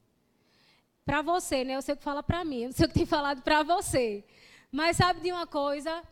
[1.06, 1.76] Para você, né?
[1.76, 4.24] Eu sei o que fala para mim, eu sei o que tem falado para você.
[4.72, 6.04] Mas sabe de uma coisa?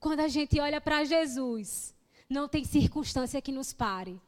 [0.00, 1.94] Quando a gente olha para Jesus,
[2.28, 4.20] não tem circunstância que nos pare.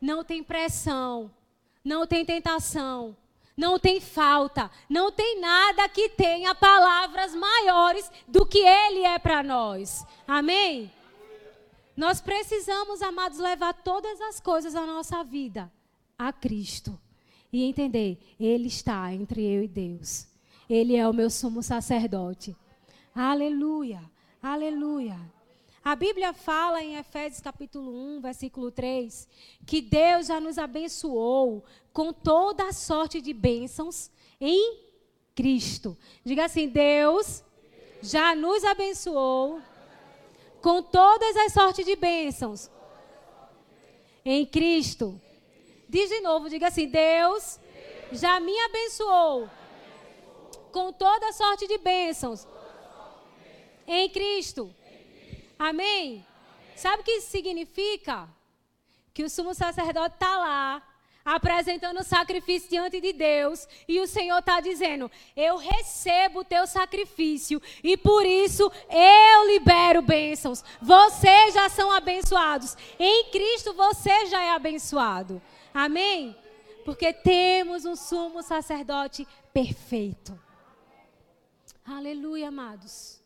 [0.00, 1.30] Não tem pressão,
[1.84, 3.16] não tem tentação,
[3.56, 9.42] não tem falta, não tem nada que tenha palavras maiores do que Ele é para
[9.42, 10.06] nós.
[10.26, 10.92] Amém?
[11.98, 15.68] Nós precisamos, amados, levar todas as coisas da nossa vida
[16.16, 16.96] a Cristo
[17.52, 20.28] e entender: Ele está entre eu e Deus.
[20.70, 22.56] Ele é o meu sumo sacerdote.
[23.12, 24.00] Aleluia,
[24.40, 25.18] aleluia.
[25.84, 29.28] A Bíblia fala em Efésios capítulo 1, versículo 3,
[29.66, 34.08] que Deus já nos abençoou com toda a sorte de bênçãos
[34.40, 34.84] em
[35.34, 35.98] Cristo.
[36.24, 37.42] Diga assim: Deus
[38.00, 39.60] já nos abençoou
[40.60, 42.70] com todas as sortes de bênçãos
[44.24, 45.20] em Cristo.
[45.88, 47.58] Diz de novo, diga assim: Deus
[48.12, 49.48] já me abençoou
[50.72, 52.46] com toda sorte de bênçãos
[53.86, 54.74] em Cristo.
[55.58, 56.26] Amém?
[56.76, 58.28] Sabe o que isso significa?
[59.12, 60.82] Que o sumo sacerdote está lá
[61.34, 67.60] apresentando sacrifício diante de Deus, e o Senhor está dizendo: Eu recebo o teu sacrifício,
[67.84, 70.64] e por isso eu libero bênçãos.
[70.80, 72.76] Vocês já são abençoados.
[72.98, 75.42] Em Cristo você já é abençoado.
[75.74, 76.34] Amém?
[76.84, 80.38] Porque temos um sumo sacerdote perfeito.
[81.84, 83.20] Aleluia, amados.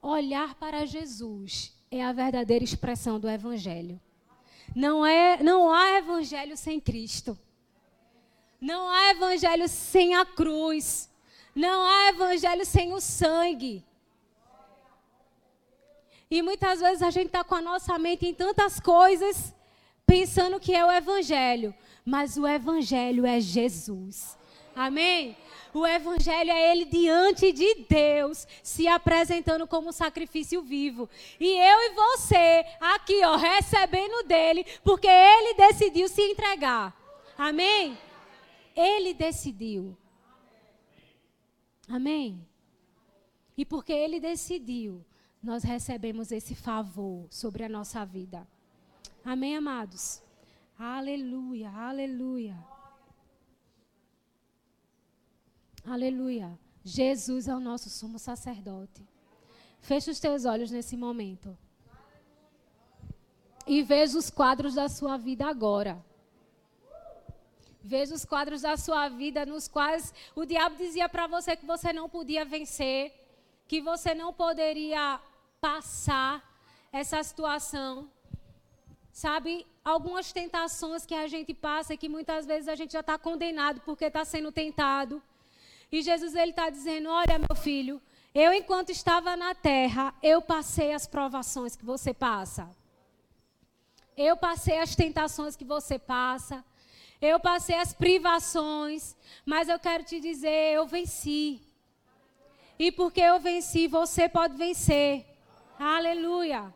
[0.00, 4.00] Olhar para Jesus é a verdadeira expressão do Evangelho.
[4.74, 7.38] Não, é, não há evangelho sem Cristo.
[8.60, 11.10] Não há evangelho sem a cruz.
[11.54, 13.84] Não há evangelho sem o sangue.
[16.30, 19.54] E muitas vezes a gente está com a nossa mente em tantas coisas,
[20.04, 21.74] pensando que é o evangelho.
[22.04, 24.36] Mas o evangelho é Jesus.
[24.74, 25.36] Amém?
[25.76, 31.06] O evangelho é ele diante de Deus, se apresentando como sacrifício vivo.
[31.38, 36.96] E eu e você aqui, ó, recebendo dele, porque ele decidiu se entregar.
[37.36, 37.98] Amém?
[38.74, 39.94] Ele decidiu.
[41.86, 42.40] Amém?
[43.54, 45.04] E porque ele decidiu,
[45.42, 48.48] nós recebemos esse favor sobre a nossa vida.
[49.22, 50.22] Amém, amados?
[50.78, 52.75] Aleluia, aleluia.
[55.88, 56.58] Aleluia.
[56.84, 59.06] Jesus é o nosso sumo sacerdote.
[59.80, 61.56] Feche os teus olhos nesse momento.
[63.64, 66.04] E veja os quadros da sua vida agora.
[67.80, 71.92] Veja os quadros da sua vida nos quais o diabo dizia para você que você
[71.92, 73.12] não podia vencer,
[73.68, 75.20] que você não poderia
[75.60, 76.42] passar
[76.92, 78.10] essa situação.
[79.12, 83.16] Sabe, algumas tentações que a gente passa e que muitas vezes a gente já está
[83.16, 85.22] condenado porque está sendo tentado.
[85.90, 88.00] E Jesus ele está dizendo: Olha, meu filho,
[88.34, 92.68] eu enquanto estava na terra, eu passei as provações que você passa.
[94.16, 96.64] Eu passei as tentações que você passa.
[97.20, 99.16] Eu passei as privações.
[99.44, 101.60] Mas eu quero te dizer, eu venci.
[102.78, 105.24] E porque eu venci, você pode vencer.
[105.78, 106.74] Aleluia.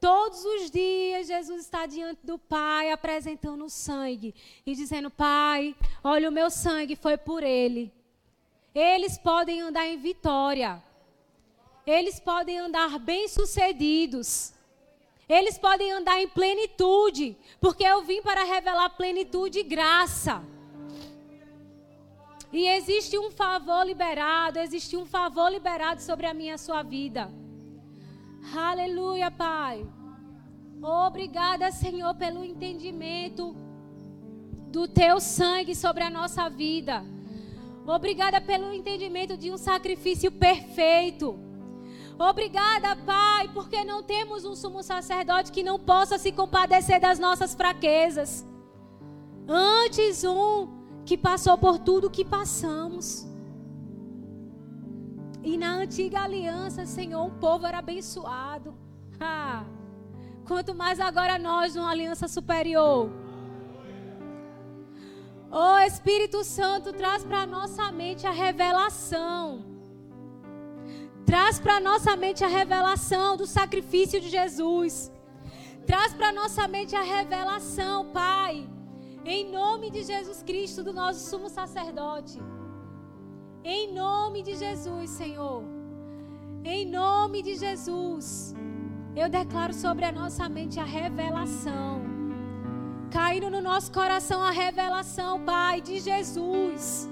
[0.00, 4.34] Todos os dias, Jesus está diante do Pai, apresentando o sangue
[4.64, 5.74] e dizendo: Pai,
[6.04, 7.92] olha, o meu sangue foi por ele.
[8.76, 10.82] Eles podem andar em vitória.
[11.86, 14.52] Eles podem andar bem-sucedidos.
[15.26, 20.44] Eles podem andar em plenitude, porque eu vim para revelar plenitude e graça.
[22.52, 27.32] E existe um favor liberado, existe um favor liberado sobre a minha a sua vida.
[28.54, 29.86] Aleluia, Pai.
[30.82, 33.56] Obrigada, Senhor, pelo entendimento
[34.68, 37.15] do teu sangue sobre a nossa vida.
[37.86, 41.38] Obrigada pelo entendimento de um sacrifício perfeito.
[42.18, 47.54] Obrigada, Pai, porque não temos um sumo sacerdote que não possa se compadecer das nossas
[47.54, 48.44] fraquezas.
[49.46, 50.68] Antes, um
[51.04, 53.26] que passou por tudo que passamos.
[55.42, 58.74] E na antiga aliança, Senhor, o povo era abençoado.
[59.20, 59.64] Ah,
[60.44, 63.25] quanto mais agora nós, numa aliança superior.
[65.50, 69.76] Oh, Espírito Santo traz para nossa mente a revelação
[71.26, 75.10] Traz para nossa mente a revelação do sacrifício de Jesus.
[75.84, 78.68] Traz para nossa mente a revelação, Pai,
[79.24, 82.38] em nome de Jesus Cristo, do nosso sumo sacerdote.
[83.64, 85.64] Em nome de Jesus, Senhor.
[86.64, 88.54] Em nome de Jesus.
[89.16, 92.15] Eu declaro sobre a nossa mente a revelação.
[93.18, 97.08] Caindo no nosso coração a revelação, Pai, de Jesus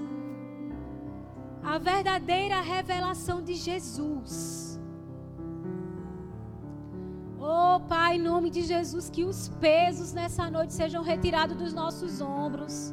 [1.65, 4.79] a verdadeira revelação de Jesus.
[7.41, 12.21] Oh, Pai, em nome de Jesus, que os pesos nessa noite sejam retirados dos nossos
[12.21, 12.93] ombros.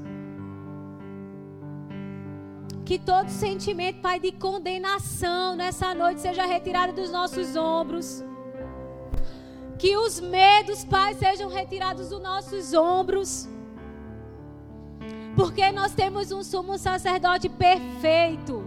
[2.85, 8.23] Que todo sentimento, Pai, de condenação nessa noite seja retirado dos nossos ombros.
[9.81, 13.49] Que os medos, Pai, sejam retirados dos nossos ombros.
[15.35, 18.63] Porque nós temos um sumo sacerdote perfeito.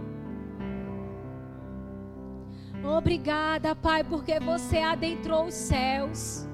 [2.83, 6.45] Obrigada, Pai, porque você adentrou os céus.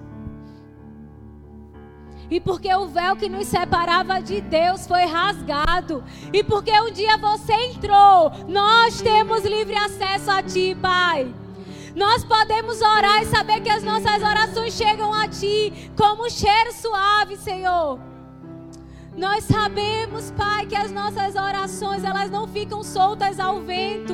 [2.30, 6.03] E porque o véu que nos separava de Deus foi rasgado.
[6.32, 11.34] E porque um dia você entrou, nós temos livre acesso a Ti, Pai.
[11.95, 16.71] Nós podemos orar e saber que as nossas orações chegam a Ti como um cheiro
[16.71, 17.99] suave, Senhor.
[19.15, 24.13] Nós sabemos, Pai, que as nossas orações elas não ficam soltas ao vento,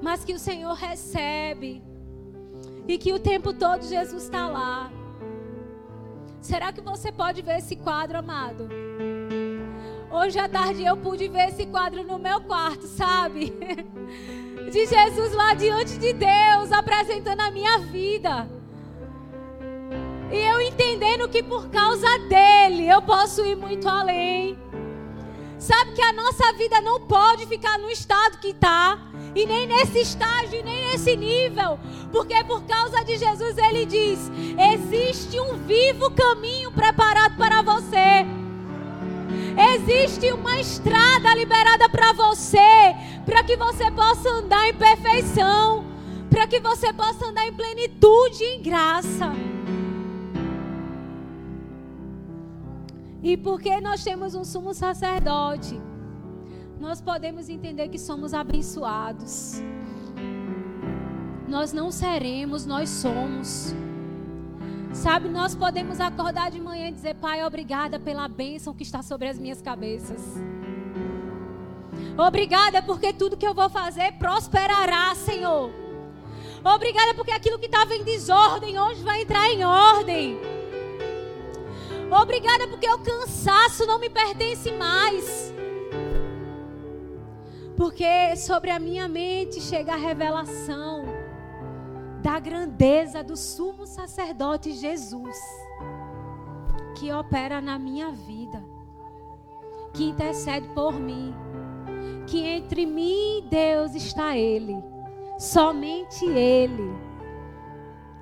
[0.00, 1.82] mas que o Senhor recebe
[2.86, 4.92] e que o tempo todo Jesus está lá.
[6.40, 8.68] Será que você pode ver esse quadro, amado?
[10.08, 13.52] Hoje à tarde eu pude ver esse quadro no meu quarto, sabe?
[14.70, 18.48] De Jesus lá diante de Deus, apresentando a minha vida.
[20.30, 24.58] E eu entendendo que por causa dele eu posso ir muito além.
[25.58, 28.98] Sabe que a nossa vida não pode ficar no estado que está.
[29.34, 31.78] E nem nesse estágio, nem nesse nível.
[32.10, 34.30] Porque por causa de Jesus ele diz:
[34.72, 38.26] existe um vivo caminho preparado para você.
[39.74, 42.94] Existe uma estrada liberada para você.
[43.24, 45.84] Para que você possa andar em perfeição.
[46.30, 49.32] Para que você possa andar em plenitude e em graça.
[53.22, 55.80] E porque nós temos um sumo sacerdote,
[56.78, 59.60] nós podemos entender que somos abençoados.
[61.48, 63.74] Nós não seremos, nós somos.
[64.96, 69.28] Sabe, nós podemos acordar de manhã e dizer: Pai, obrigada pela bênção que está sobre
[69.28, 70.22] as minhas cabeças.
[72.16, 75.70] Obrigada porque tudo que eu vou fazer prosperará, Senhor.
[76.64, 80.40] Obrigada porque aquilo que estava em desordem hoje vai entrar em ordem.
[82.10, 85.52] Obrigada porque o cansaço não me pertence mais.
[87.76, 91.15] Porque sobre a minha mente chega a revelação
[92.26, 95.38] da grandeza do sumo sacerdote Jesus,
[96.96, 98.60] que opera na minha vida,
[99.94, 101.32] que intercede por mim,
[102.26, 104.76] que entre mim e Deus está Ele,
[105.38, 106.90] somente Ele,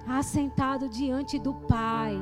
[0.06, 2.14] assentado diante do Pai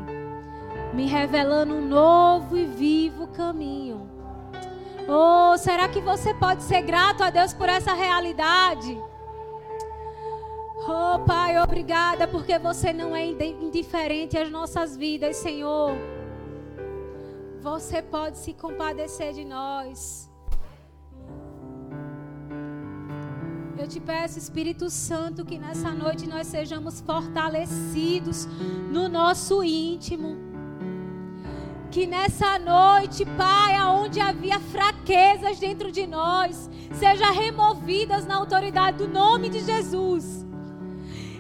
[0.95, 4.09] me revelando um novo e vivo caminho.
[5.09, 8.97] Oh, será que você pode ser grato a Deus por essa realidade?
[10.85, 15.93] Oh, Pai, obrigada porque você não é indiferente às nossas vidas, Senhor.
[17.61, 20.29] Você pode se compadecer de nós.
[23.79, 28.47] Eu te peço, Espírito Santo, que nessa noite nós sejamos fortalecidos
[28.91, 30.37] no nosso íntimo.
[31.93, 39.09] Que nessa noite, Pai, aonde havia fraquezas dentro de nós, sejam removidas na autoridade do
[39.09, 40.42] nome de Jesus.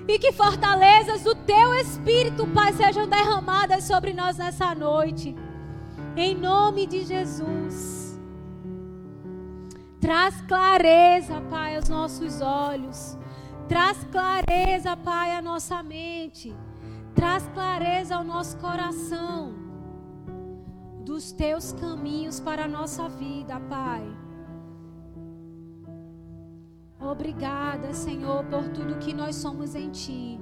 [0.07, 5.34] E que fortalezas do teu Espírito, Pai, sejam derramadas sobre nós nessa noite.
[6.16, 8.20] Em nome de Jesus.
[10.00, 13.16] Traz clareza, Pai, aos nossos olhos.
[13.68, 16.55] Traz clareza, Pai, à nossa mente.
[17.14, 19.55] Traz clareza ao nosso coração.
[21.05, 24.21] Dos teus caminhos para a nossa vida, Pai.
[27.03, 30.40] Obrigada, Senhor, por tudo que nós somos em Ti.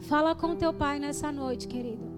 [0.00, 2.12] Fala com teu Pai nessa noite, querido.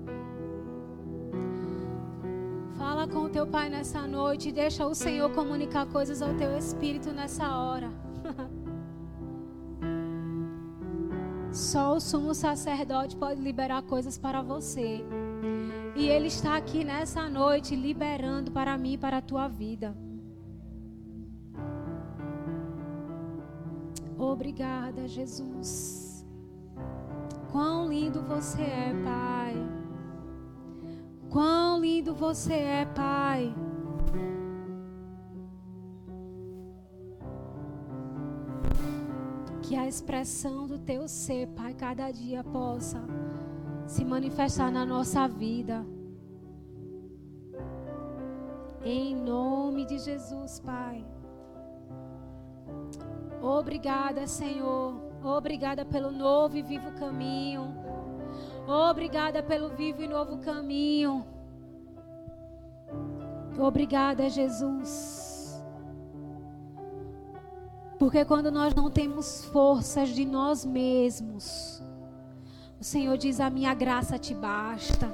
[2.85, 4.53] Fala com teu pai nessa noite.
[4.53, 7.91] Deixa o Senhor comunicar coisas ao teu espírito nessa hora.
[11.51, 15.03] Só o sumo sacerdote pode liberar coisas para você.
[15.97, 19.97] E Ele está aqui nessa noite liberando para mim e para a tua vida.
[24.35, 26.27] Obrigada, Jesus.
[27.53, 29.55] Quão lindo você é, Pai.
[31.31, 33.55] Quão lindo você é, Pai.
[39.63, 43.01] Que a expressão do teu ser, Pai, cada dia possa
[43.87, 45.87] se manifestar na nossa vida.
[48.83, 51.14] Em nome de Jesus, Pai.
[53.45, 54.95] Obrigada, Senhor.
[55.23, 57.77] Obrigada pelo novo e vivo caminho.
[58.67, 61.27] Obrigada pelo vivo e novo caminho.
[63.59, 65.63] Obrigada, Jesus.
[67.99, 71.83] Porque quando nós não temos forças de nós mesmos,
[72.81, 75.07] o Senhor diz: A minha graça te basta.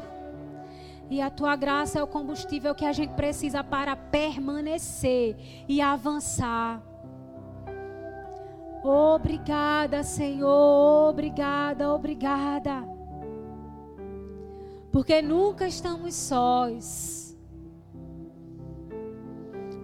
[1.11, 5.37] E a tua graça é o combustível que a gente precisa para permanecer
[5.69, 6.90] e avançar.
[8.83, 11.11] Obrigada, Senhor.
[11.11, 13.01] Obrigada, obrigada
[14.93, 17.37] porque nunca estamos sós.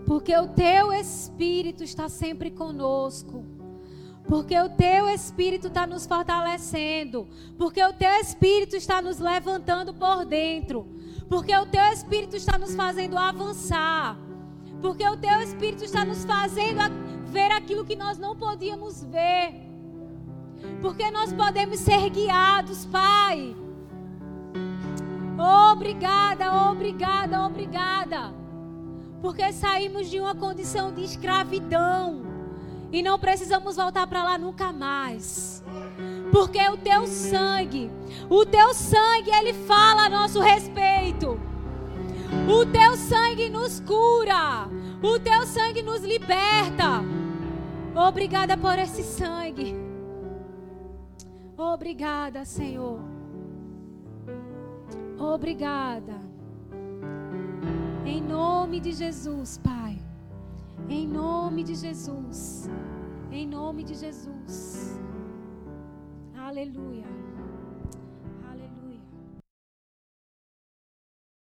[0.04, 3.44] Porque o teu Espírito está sempre conosco.
[4.28, 7.28] Porque o teu Espírito está nos fortalecendo.
[7.56, 10.86] Porque o teu Espírito está nos levantando por dentro.
[11.28, 14.16] Porque o teu Espírito está nos fazendo avançar.
[14.80, 16.80] Porque o teu Espírito está nos fazendo
[17.36, 19.54] ver aquilo que nós não podíamos ver.
[20.80, 23.54] Porque nós podemos ser guiados, Pai
[25.38, 28.34] Obrigada, obrigada, obrigada.
[29.20, 32.22] Porque saímos de uma condição de escravidão
[32.90, 35.62] e não precisamos voltar para lá nunca mais.
[36.32, 37.90] Porque o teu sangue,
[38.30, 41.38] o teu sangue, ele fala a nosso respeito.
[42.48, 44.68] O teu sangue nos cura.
[45.02, 47.04] O teu sangue nos liberta.
[47.96, 49.74] Obrigada por esse sangue.
[51.56, 53.00] Obrigada, Senhor.
[55.18, 56.20] Obrigada.
[58.04, 59.98] Em nome de Jesus, Pai.
[60.90, 62.68] Em nome de Jesus.
[63.32, 65.00] Em nome de Jesus.
[66.36, 67.15] Aleluia.